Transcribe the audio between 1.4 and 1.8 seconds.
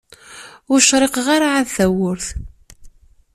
ɛad